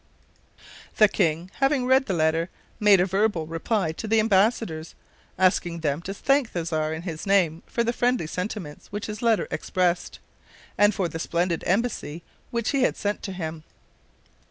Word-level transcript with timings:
The 0.97 1.07
king, 1.07 1.51
having 1.59 1.85
read 1.85 2.07
the 2.07 2.15
letter, 2.15 2.49
made 2.79 2.99
a 2.99 3.05
verbal 3.05 3.45
reply 3.45 3.91
to 3.91 4.07
the 4.07 4.19
embassadors, 4.19 4.95
asking 5.37 5.81
them 5.81 6.01
to 6.01 6.11
thank 6.11 6.53
the 6.53 6.65
Czar 6.65 6.91
in 6.91 7.03
his 7.03 7.27
name 7.27 7.61
for 7.67 7.83
the 7.83 7.93
friendly 7.93 8.25
sentiments 8.25 8.87
which 8.91 9.05
his 9.05 9.21
letter 9.21 9.47
expressed, 9.51 10.17
and 10.75 10.95
for 10.95 11.07
the 11.07 11.19
splendid 11.19 11.63
embassy 11.67 12.23
which 12.49 12.71
he 12.71 12.81
had 12.81 12.97
sent 12.97 13.21
to 13.21 13.31
him. 13.31 13.63